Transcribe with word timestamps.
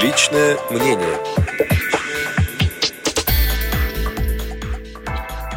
Личное 0.00 0.56
мнение. 0.70 1.37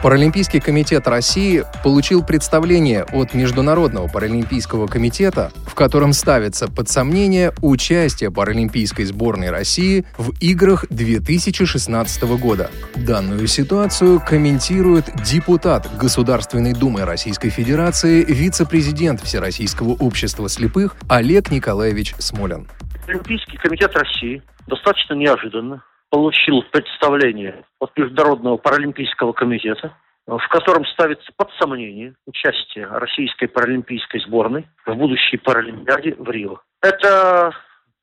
Паралимпийский 0.02 0.60
комитет 0.60 1.08
России 1.08 1.64
получил 1.84 2.26
представление 2.26 3.04
от 3.04 3.36
Международного 3.36 4.08
паралимпийского 4.08 4.88
комитета, 4.88 5.52
в 5.68 5.76
котором 5.76 6.14
ставится 6.14 6.68
под 6.68 6.90
сомнение 6.90 7.52
участие 7.62 8.32
паралимпийской 8.32 9.06
сборной 9.06 9.52
России 9.52 10.06
в 10.18 10.32
играх 10.40 10.88
2016 10.90 12.24
года. 12.40 12.72
Данную 12.96 13.46
ситуацию 13.46 14.20
комментирует 14.20 15.06
депутат 15.24 15.88
Государственной 16.00 16.74
Думы 16.74 17.06
Российской 17.06 17.50
Федерации, 17.50 18.26
вице-президент 18.28 19.22
Всероссийского 19.22 19.92
общества 19.92 20.50
слепых 20.50 20.96
Олег 21.10 21.52
Николаевич 21.52 22.16
Смолин. 22.18 22.68
Олимпийский 23.08 23.58
комитет 23.58 23.96
России 23.96 24.42
достаточно 24.66 25.14
неожиданно 25.14 25.84
получил 26.12 26.62
представление 26.72 27.64
от 27.80 27.98
Международного 27.98 28.58
паралимпийского 28.58 29.32
комитета, 29.32 29.98
в 30.28 30.48
котором 30.50 30.86
ставится 30.86 31.32
под 31.36 31.50
сомнение 31.60 32.14
участие 32.28 32.86
российской 32.86 33.48
паралимпийской 33.48 34.20
сборной 34.20 34.68
в 34.86 34.94
будущей 34.94 35.38
Паралимпиаде 35.38 36.16
в 36.16 36.30
Рио. 36.30 36.60
Это 36.82 37.54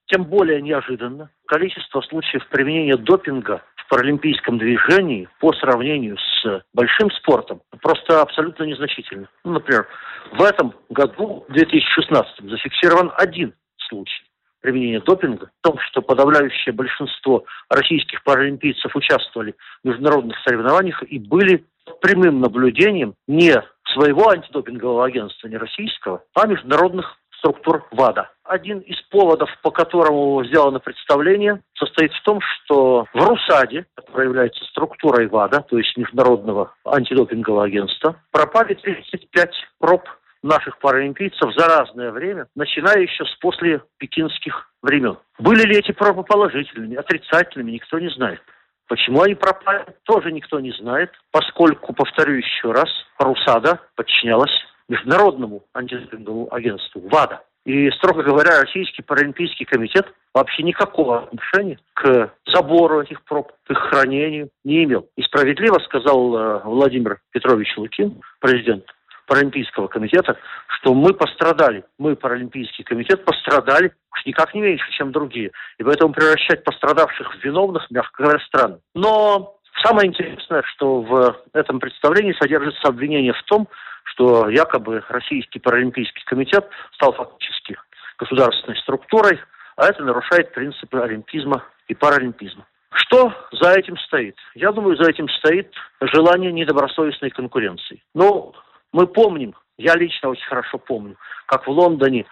тем 0.06 0.24
более 0.24 0.60
неожиданно. 0.62 1.30
Количество 1.46 2.00
случаев 2.00 2.46
применения 2.48 2.96
допинга 2.96 3.62
в 3.76 3.88
паралимпийском 3.88 4.59
движении 4.59 5.28
по 5.38 5.52
сравнению 5.52 6.16
с 6.18 6.62
большим 6.72 7.10
спортом 7.10 7.60
просто 7.82 8.22
абсолютно 8.22 8.64
незначительно. 8.64 9.28
Ну, 9.45 9.52
например, 9.52 9.86
в 10.32 10.42
этом 10.42 10.74
году, 10.88 11.45
в 11.48 11.52
2016, 11.52 12.50
зафиксирован 12.50 13.12
один 13.16 13.54
случай 13.88 14.27
применения 14.60 15.00
допинга, 15.00 15.50
в 15.60 15.62
том, 15.62 15.78
что 15.88 16.02
подавляющее 16.02 16.73
большинство 16.73 17.45
российских 17.68 18.23
паралимпийцев 18.24 18.95
участвовали 18.95 19.54
в 19.82 19.88
международных 19.88 20.37
соревнованиях 20.45 21.02
и 21.02 21.18
были 21.18 21.65
прямым 22.00 22.40
наблюдением 22.40 23.15
не 23.26 23.54
своего 23.95 24.30
антидопингового 24.30 25.06
агентства, 25.06 25.48
не 25.48 25.56
российского, 25.56 26.23
а 26.34 26.46
международных 26.46 27.18
структур 27.38 27.87
ВАДА. 27.92 28.30
Один 28.45 28.80
из 28.80 29.00
поводов, 29.10 29.48
по 29.62 29.70
которому 29.70 30.45
сделано 30.45 30.80
представление, 30.80 31.60
состоит 31.78 32.12
в 32.12 32.22
том, 32.22 32.40
что 32.40 33.06
в 33.12 33.16
РУСАДе, 33.16 33.87
которая 33.95 34.26
является 34.26 34.65
структурой 34.65 35.28
ВАДА, 35.28 35.60
то 35.68 35.78
есть 35.78 35.96
Международного 35.96 36.74
антидопингового 36.84 37.65
агентства, 37.65 38.16
пропали 38.32 38.74
35 38.74 39.50
проб 39.78 40.02
наших 40.42 40.78
паралимпийцев 40.78 41.52
за 41.56 41.66
разное 41.66 42.10
время, 42.10 42.46
начиная 42.54 43.00
еще 43.00 43.24
с 43.24 43.34
после 43.36 43.82
пекинских 43.98 44.70
времен. 44.82 45.18
Были 45.38 45.62
ли 45.62 45.78
эти 45.78 45.92
пробы 45.92 46.24
положительными, 46.24 46.96
отрицательными, 46.96 47.72
никто 47.72 47.98
не 47.98 48.08
знает. 48.10 48.40
Почему 48.88 49.22
они 49.22 49.34
пропали, 49.34 49.84
тоже 50.04 50.32
никто 50.32 50.60
не 50.60 50.72
знает, 50.72 51.10
поскольку, 51.30 51.92
повторю 51.92 52.34
еще 52.34 52.72
раз, 52.72 52.88
Русада 53.18 53.80
подчинялась 53.94 54.52
Международному 54.88 55.64
антидопинговому 55.74 56.52
агентству 56.52 57.02
ВАДА. 57.09 57.42
И, 57.66 57.90
строго 57.90 58.22
говоря, 58.22 58.62
Российский 58.62 59.02
паралимпийский 59.02 59.66
комитет 59.66 60.06
вообще 60.32 60.62
никакого 60.62 61.24
отношения 61.24 61.78
к 61.92 62.32
забору 62.46 63.02
этих 63.02 63.22
проб, 63.24 63.52
к 63.66 63.70
их 63.70 63.78
хранению 63.90 64.48
не 64.64 64.84
имел. 64.84 65.06
И 65.16 65.22
справедливо 65.22 65.78
сказал 65.84 66.34
э, 66.34 66.60
Владимир 66.64 67.19
Петрович 67.31 67.76
Лукин, 67.76 68.22
президент 68.41 68.86
Паралимпийского 69.28 69.88
комитета, 69.88 70.37
что 70.78 70.94
мы 70.94 71.12
пострадали, 71.12 71.84
мы, 71.98 72.16
Паралимпийский 72.16 72.82
комитет, 72.82 73.25
пострадали 73.25 73.93
уж 74.12 74.26
никак 74.26 74.54
не 74.54 74.62
меньше, 74.62 74.91
чем 74.93 75.12
другие. 75.12 75.53
И 75.78 75.84
поэтому 75.84 76.12
превращать 76.12 76.65
пострадавших 76.65 77.37
в 77.37 77.44
виновных, 77.44 77.88
мягко 77.91 78.22
говоря, 78.22 78.41
странно. 78.41 78.81
Но 78.94 79.54
самое 79.84 80.09
интересное, 80.09 80.62
что 80.75 81.03
в 81.03 81.37
этом 81.53 81.78
представлении 81.78 82.33
содержится 82.33 82.89
обвинение 82.89 83.34
в 83.34 83.43
том, 83.44 83.69
что 84.05 84.49
якобы 84.49 85.05
Российский 85.09 85.60
Паралимпийский 85.60 86.25
комитет 86.25 86.66
стал 86.95 87.12
фактически 87.12 87.78
государственной 88.19 88.77
структурой, 88.78 89.39
а 89.77 89.87
это 89.87 90.03
нарушает 90.03 90.53
принципы 90.55 90.99
олимпизма 90.99 91.62
и 91.87 91.95
паралимпизма. 91.95 92.66
Что 92.91 93.33
за 93.53 93.78
этим 93.78 93.97
стоит? 93.99 94.37
Я 94.55 94.72
думаю, 94.72 94.97
за 94.97 95.09
этим 95.10 95.28
стоит 95.28 95.72
желание 96.00 96.50
недобросовестной 96.50 97.31
конкуренции. 97.31 98.03
Ну, 98.15 98.55
мы 98.93 99.06
помним, 99.06 99.54
я 99.76 99.94
лично 99.94 100.31
очень 100.31 100.47
хорошо 100.47 100.78
помню, 100.78 101.16
как 101.47 101.66
в 101.66 101.71
Лондоне, 101.71 102.26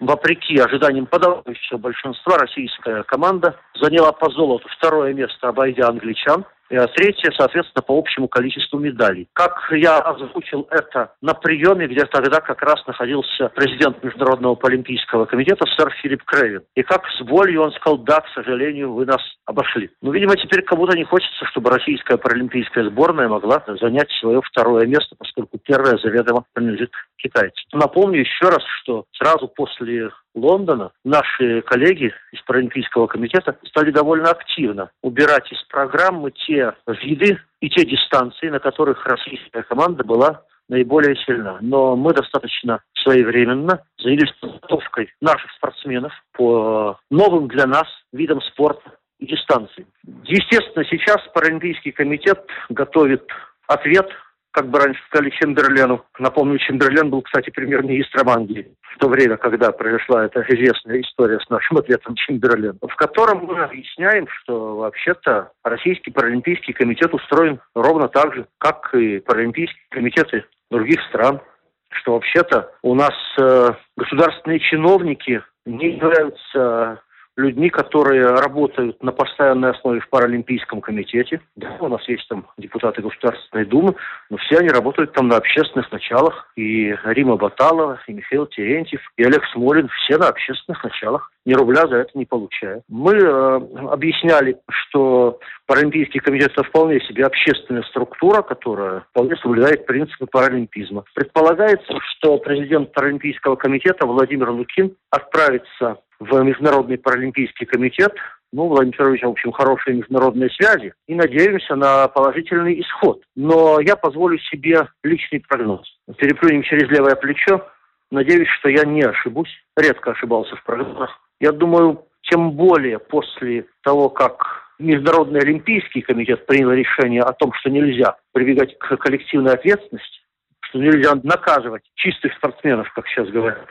вопреки 0.00 0.58
ожиданиям 0.58 1.06
подавляющего 1.06 1.78
большинства, 1.78 2.38
российская 2.38 3.02
команда 3.04 3.58
заняла 3.80 4.12
по 4.12 4.30
золоту 4.30 4.68
второе 4.76 5.12
место, 5.14 5.48
обойдя 5.48 5.88
англичан– 5.88 6.44
третье, 6.68 7.30
соответственно, 7.36 7.82
по 7.82 7.98
общему 7.98 8.28
количеству 8.28 8.78
медалей. 8.78 9.28
Как 9.32 9.56
я 9.70 9.98
озвучил 9.98 10.66
это 10.70 11.12
на 11.20 11.34
приеме, 11.34 11.86
где 11.86 12.04
тогда 12.06 12.40
как 12.40 12.62
раз 12.62 12.84
находился 12.86 13.48
президент 13.54 14.02
Международного 14.02 14.58
олимпийского 14.62 15.26
комитета 15.26 15.64
сэр 15.76 15.90
Филипп 16.02 16.24
Крейвин. 16.24 16.62
И 16.74 16.82
как 16.82 17.02
с 17.18 17.22
болью 17.22 17.62
он 17.62 17.72
сказал, 17.72 17.98
да, 17.98 18.20
к 18.20 18.28
сожалению, 18.34 18.92
вы 18.92 19.06
нас 19.06 19.20
обошли. 19.44 19.90
Ну, 20.02 20.12
видимо, 20.12 20.36
теперь 20.36 20.62
кому-то 20.62 20.96
не 20.96 21.04
хочется, 21.04 21.44
чтобы 21.46 21.70
российская 21.70 22.16
паралимпийская 22.16 22.84
сборная 22.84 23.28
могла 23.28 23.62
занять 23.80 24.10
свое 24.20 24.40
второе 24.42 24.86
место, 24.86 25.14
поскольку 25.18 25.58
первое 25.58 25.98
заведомо 25.98 26.44
принадлежит 26.52 26.90
китайцам. 27.16 27.64
Напомню 27.72 28.20
еще 28.20 28.48
раз, 28.48 28.62
что 28.82 29.04
сразу 29.12 29.48
после 29.48 30.10
Лондона 30.34 30.92
наши 31.04 31.62
коллеги 31.62 32.12
из 32.32 32.40
Паралимпийского 32.42 33.06
комитета 33.06 33.56
стали 33.66 33.90
довольно 33.90 34.30
активно 34.30 34.90
убирать 35.02 35.50
из 35.50 35.62
программы 35.64 36.30
те 36.30 36.74
виды 36.86 37.40
и 37.60 37.70
те 37.70 37.84
дистанции, 37.84 38.48
на 38.48 38.58
которых 38.58 39.04
российская 39.06 39.62
команда 39.62 40.04
была 40.04 40.42
наиболее 40.68 41.16
сильна. 41.16 41.58
Но 41.60 41.96
мы 41.96 42.12
достаточно 42.12 42.80
своевременно 43.02 43.82
занялись 43.98 44.32
подготовкой 44.40 45.12
наших 45.20 45.50
спортсменов 45.52 46.12
по 46.32 46.98
новым 47.10 47.48
для 47.48 47.66
нас 47.66 47.86
видам 48.12 48.40
спорта 48.42 48.98
и 49.18 49.26
дистанции. 49.26 49.86
Естественно, 50.24 50.84
сейчас 50.84 51.18
Паралимпийский 51.32 51.92
комитет 51.92 52.44
готовит 52.68 53.24
ответ 53.66 54.08
как 54.56 54.70
бы 54.70 54.78
раньше 54.78 54.98
сказали, 55.08 55.28
Чемберлену. 55.28 56.06
Напомню, 56.18 56.58
Чемберлен 56.58 57.10
был, 57.10 57.20
кстати, 57.20 57.50
премьер-министром 57.50 58.30
Англии 58.30 58.74
в 58.94 58.98
то 58.98 59.08
время, 59.08 59.36
когда 59.36 59.70
произошла 59.70 60.24
эта 60.24 60.40
известная 60.48 61.02
история 61.02 61.38
с 61.40 61.50
нашим 61.50 61.76
ответом 61.76 62.14
Чемберленом, 62.14 62.78
в 62.80 62.96
котором 62.96 63.44
мы 63.44 63.62
объясняем, 63.62 64.26
что 64.28 64.76
вообще-то 64.76 65.52
Российский 65.62 66.10
паралимпийский 66.10 66.72
комитет 66.72 67.12
устроен 67.12 67.60
ровно 67.74 68.08
так 68.08 68.34
же, 68.34 68.46
как 68.56 68.94
и 68.94 69.18
паралимпийские 69.18 69.84
комитеты 69.90 70.46
других 70.70 71.02
стран, 71.10 71.42
что 71.90 72.14
вообще-то 72.14 72.72
у 72.80 72.94
нас 72.94 73.12
э, 73.38 73.72
государственные 73.98 74.60
чиновники 74.60 75.42
не 75.66 75.96
являются 75.96 77.02
людьми, 77.36 77.70
которые 77.70 78.26
работают 78.26 79.02
на 79.02 79.12
постоянной 79.12 79.70
основе 79.70 80.00
в 80.00 80.08
Паралимпийском 80.08 80.80
комитете. 80.80 81.40
Да, 81.54 81.76
у 81.80 81.88
нас 81.88 82.06
есть 82.08 82.26
там 82.28 82.46
депутаты 82.56 83.02
Государственной 83.02 83.64
Думы, 83.64 83.94
но 84.30 84.36
все 84.38 84.58
они 84.58 84.68
работают 84.68 85.12
там 85.12 85.28
на 85.28 85.36
общественных 85.36 85.92
началах. 85.92 86.50
И 86.56 86.94
Рима 87.04 87.36
Баталова, 87.36 88.00
и 88.06 88.12
Михаил 88.12 88.46
Терентьев, 88.46 89.00
и 89.16 89.24
Олег 89.24 89.42
Смолин, 89.52 89.88
все 89.88 90.18
на 90.18 90.28
общественных 90.28 90.82
началах. 90.82 91.30
Ни 91.44 91.54
рубля 91.54 91.86
за 91.86 91.96
это 91.98 92.10
не 92.14 92.24
получая. 92.24 92.82
Мы 92.88 93.14
э, 93.14 93.60
объясняли, 93.90 94.58
что 94.68 95.38
Паралимпийский 95.66 96.20
комитет 96.20 96.52
это 96.52 96.62
вполне 96.64 97.00
себе 97.00 97.24
общественная 97.24 97.82
структура, 97.82 98.42
которая 98.42 99.00
вполне 99.10 99.36
соблюдает 99.36 99.86
принципы 99.86 100.26
паралимпизма. 100.26 101.04
Предполагается, 101.14 101.92
что 102.10 102.38
президент 102.38 102.92
Паралимпийского 102.92 103.56
комитета 103.56 104.06
Владимир 104.06 104.50
Лукин 104.50 104.96
отправится 105.10 105.98
в 106.18 106.42
Международный 106.42 106.98
паралимпийский 106.98 107.66
комитет. 107.66 108.14
Ну, 108.52 108.68
Владимир 108.68 108.92
Петрович, 108.92 109.22
в 109.22 109.28
общем, 109.28 109.52
хорошие 109.52 109.96
международные 109.96 110.50
связи. 110.50 110.94
И 111.08 111.14
надеемся 111.14 111.74
на 111.74 112.08
положительный 112.08 112.80
исход. 112.80 113.22
Но 113.34 113.80
я 113.80 113.96
позволю 113.96 114.38
себе 114.38 114.88
личный 115.02 115.40
прогноз. 115.40 115.86
Переплюнем 116.16 116.62
через 116.62 116.88
левое 116.88 117.16
плечо. 117.16 117.66
Надеюсь, 118.10 118.48
что 118.60 118.68
я 118.68 118.84
не 118.84 119.02
ошибусь. 119.02 119.50
Редко 119.76 120.12
ошибался 120.12 120.56
в 120.56 120.62
прогнозах. 120.62 121.10
Я 121.40 121.52
думаю, 121.52 122.06
тем 122.22 122.52
более 122.52 122.98
после 122.98 123.66
того, 123.82 124.08
как 124.08 124.66
Международный 124.78 125.40
олимпийский 125.40 126.02
комитет 126.02 126.46
принял 126.46 126.70
решение 126.70 127.22
о 127.22 127.32
том, 127.32 127.52
что 127.54 127.70
нельзя 127.70 128.16
прибегать 128.32 128.78
к 128.78 128.96
коллективной 128.96 129.54
ответственности, 129.54 130.20
что 130.60 130.78
нельзя 130.78 131.14
наказывать 131.22 131.82
чистых 131.94 132.34
спортсменов, 132.34 132.92
как 132.92 133.06
сейчас 133.08 133.28
говорят, 133.28 133.66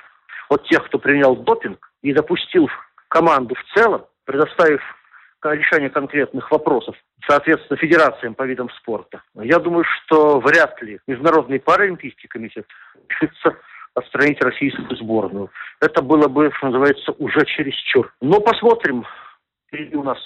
от 0.49 0.67
тех, 0.67 0.85
кто 0.85 0.99
принял 0.99 1.35
допинг, 1.35 1.91
и 2.05 2.13
допустил 2.13 2.69
команду 3.07 3.55
в 3.55 3.73
целом, 3.73 4.05
предоставив 4.25 4.81
решение 5.43 5.89
конкретных 5.89 6.51
вопросов, 6.51 6.95
соответственно, 7.27 7.77
федерациям 7.77 8.35
по 8.35 8.43
видам 8.43 8.69
спорта. 8.71 9.21
Я 9.35 9.59
думаю, 9.59 9.83
что 9.83 10.39
вряд 10.39 10.79
ли 10.81 10.99
Международный 11.07 11.59
паралимпийский 11.59 12.27
комитет 12.27 12.65
решится 13.09 13.57
отстранить 13.95 14.43
российскую 14.43 14.95
сборную. 14.97 15.49
Это 15.81 16.03
было 16.03 16.27
бы, 16.27 16.51
что 16.57 16.67
называется, 16.67 17.11
уже 17.13 17.43
чересчур. 17.45 18.13
Но 18.21 18.39
посмотрим. 18.39 19.05
Впереди 19.67 19.95
у 19.95 20.03
нас 20.03 20.17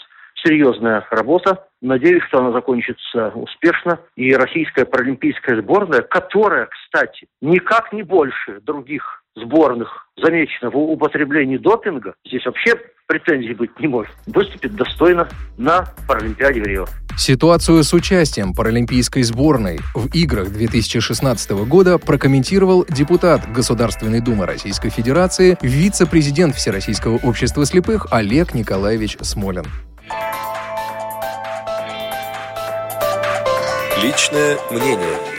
серьезная 0.43 1.05
работа. 1.11 1.67
Надеюсь, 1.81 2.23
что 2.27 2.39
она 2.39 2.51
закончится 2.51 3.29
успешно. 3.35 3.99
И 4.15 4.33
российская 4.33 4.85
паралимпийская 4.85 5.61
сборная, 5.61 6.01
которая, 6.01 6.67
кстати, 6.67 7.27
никак 7.41 7.93
не 7.93 8.03
больше 8.03 8.59
других 8.61 9.23
сборных 9.35 10.07
замечено 10.17 10.69
в 10.69 10.77
употреблении 10.77 11.57
допинга, 11.57 12.13
здесь 12.25 12.45
вообще 12.45 12.75
претензий 13.07 13.53
быть 13.53 13.79
не 13.79 13.87
может, 13.87 14.13
выступит 14.27 14.75
достойно 14.75 15.27
на 15.57 15.85
Паралимпиаде 16.07 16.61
в 16.61 16.65
Рио. 16.65 16.85
Ситуацию 17.17 17.83
с 17.83 17.91
участием 17.93 18.53
паралимпийской 18.53 19.23
сборной 19.23 19.79
в 19.95 20.13
играх 20.15 20.51
2016 20.51 21.51
года 21.67 21.97
прокомментировал 21.97 22.85
депутат 22.87 23.41
Государственной 23.51 24.21
Думы 24.21 24.45
Российской 24.45 24.89
Федерации, 24.89 25.57
вице-президент 25.61 26.55
Всероссийского 26.55 27.19
общества 27.23 27.65
слепых 27.65 28.07
Олег 28.11 28.53
Николаевич 28.53 29.17
Смолин. 29.21 29.65
Личное 34.01 34.57
мнение. 34.71 35.38